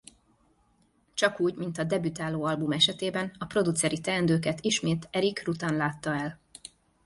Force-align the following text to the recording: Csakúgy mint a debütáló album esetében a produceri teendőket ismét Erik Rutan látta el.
Csakúgy 1.13 1.55
mint 1.55 1.77
a 1.77 1.83
debütáló 1.83 2.43
album 2.43 2.71
esetében 2.71 3.35
a 3.39 3.45
produceri 3.45 3.99
teendőket 3.99 4.61
ismét 4.61 5.07
Erik 5.11 5.45
Rutan 5.45 5.75
látta 5.75 6.15
el. 6.15 6.39